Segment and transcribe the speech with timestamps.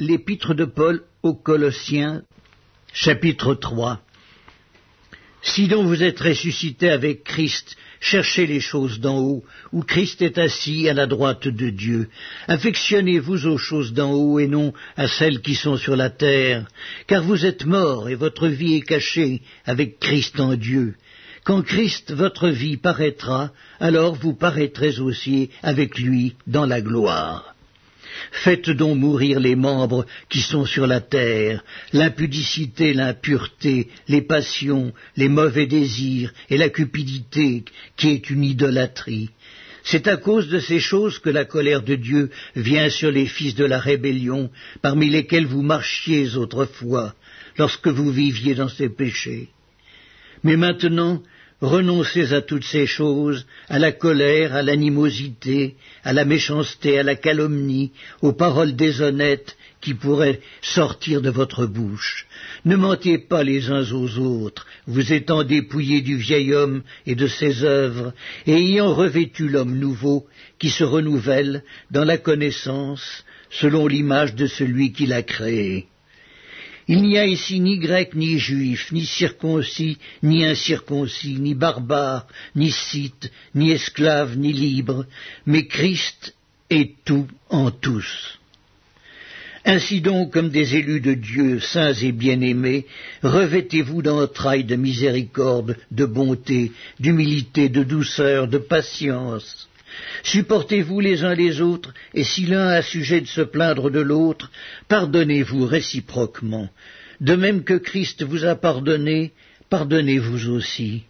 [0.00, 2.22] L'épître de Paul aux Colossiens,
[2.92, 4.00] chapitre 3.
[5.40, 10.38] Si donc vous êtes ressuscité avec Christ, cherchez les choses d'en haut, où Christ est
[10.38, 12.08] assis à la droite de Dieu.
[12.48, 16.66] Affectionnez-vous aux choses d'en haut et non à celles qui sont sur la terre,
[17.06, 20.96] car vous êtes morts et votre vie est cachée avec Christ en Dieu.
[21.44, 27.53] Quand Christ, votre vie, paraîtra, alors vous paraîtrez aussi avec lui dans la gloire.
[28.32, 35.28] Faites donc mourir les membres qui sont sur la terre, l'impudicité, l'impureté, les passions, les
[35.28, 37.64] mauvais désirs et la cupidité
[37.96, 39.30] qui est une idolâtrie.
[39.82, 43.54] C'est à cause de ces choses que la colère de Dieu vient sur les fils
[43.54, 44.50] de la rébellion,
[44.80, 47.14] parmi lesquels vous marchiez autrefois,
[47.58, 49.50] lorsque vous viviez dans ces péchés.
[50.42, 51.22] Mais maintenant,
[51.60, 57.14] Renoncez à toutes ces choses, à la colère, à l'animosité, à la méchanceté, à la
[57.14, 62.26] calomnie, aux paroles déshonnêtes qui pourraient sortir de votre bouche.
[62.64, 67.26] Ne mentez pas les uns aux autres, vous étant dépouillés du vieil homme et de
[67.26, 68.12] ses œuvres,
[68.46, 70.26] et ayant revêtu l'homme nouveau,
[70.58, 75.86] qui se renouvelle dans la connaissance, selon l'image de celui qui l'a créé.
[76.86, 82.70] Il n'y a ici ni grec ni juif, ni circoncis, ni incirconcis, ni barbare, ni
[82.70, 85.06] scythe, ni esclave, ni libre,
[85.46, 86.34] mais Christ
[86.68, 88.38] est tout en tous.
[89.64, 92.84] Ainsi donc, comme des élus de Dieu, saints et bien-aimés,
[93.22, 99.68] revêtez-vous d'entrailles de miséricorde, de bonté, d'humilité, de douceur, de patience,
[100.22, 104.50] Supportez-vous les uns les autres, et si l'un a sujet de se plaindre de l'autre,
[104.88, 106.68] pardonnez-vous réciproquement.
[107.20, 109.32] De même que Christ vous a pardonné,
[109.70, 111.04] pardonnez-vous aussi.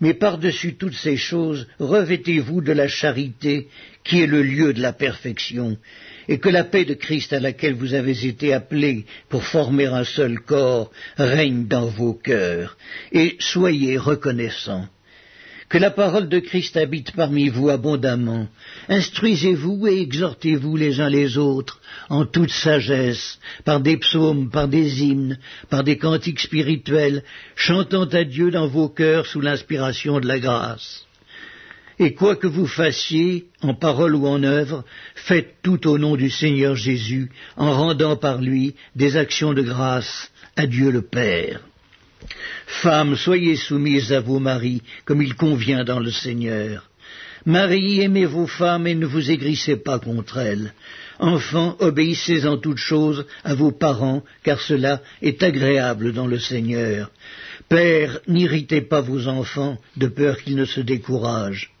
[0.00, 3.68] Mais par-dessus toutes ces choses, revêtez-vous de la charité,
[4.02, 5.78] qui est le lieu de la perfection,
[6.28, 10.04] et que la paix de Christ à laquelle vous avez été appelés pour former un
[10.04, 12.76] seul corps règne dans vos cœurs,
[13.12, 14.88] et soyez reconnaissants.
[15.72, 18.46] Que la parole de Christ habite parmi vous abondamment.
[18.90, 25.02] Instruisez-vous et exhortez-vous les uns les autres en toute sagesse, par des psaumes, par des
[25.02, 25.38] hymnes,
[25.70, 27.24] par des cantiques spirituels,
[27.56, 31.06] chantant à Dieu dans vos cœurs sous l'inspiration de la grâce.
[31.98, 34.84] Et quoi que vous fassiez, en parole ou en œuvre,
[35.14, 40.30] faites tout au nom du Seigneur Jésus, en rendant par lui des actions de grâce
[40.54, 41.62] à Dieu le Père.
[42.66, 46.88] Femmes, soyez soumises à vos maris, comme il convient dans le Seigneur.
[47.44, 50.72] Marie, aimez vos femmes et ne vous aigrissez pas contre elles.
[51.18, 57.10] Enfants, obéissez en toutes choses à vos parents, car cela est agréable dans le Seigneur.
[57.68, 61.72] Père, n'irritez pas vos enfants, de peur qu'ils ne se découragent.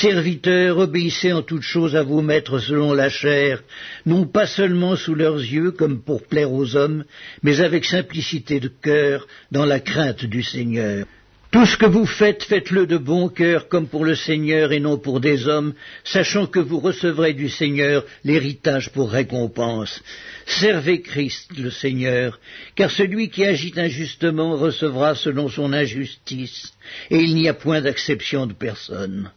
[0.00, 3.62] Serviteurs, obéissez en toutes choses à vos maîtres selon la chair,
[4.04, 7.04] non pas seulement sous leurs yeux comme pour plaire aux hommes,
[7.42, 11.06] mais avec simplicité de cœur, dans la crainte du Seigneur.
[11.50, 14.98] Tout ce que vous faites, faites-le de bon cœur comme pour le Seigneur et non
[14.98, 15.72] pour des hommes,
[16.04, 20.02] sachant que vous recevrez du Seigneur l'héritage pour récompense.
[20.44, 22.38] Servez Christ le Seigneur,
[22.74, 26.74] car celui qui agit injustement recevra selon son injustice,
[27.10, 29.30] et il n'y a point d'acception de personne.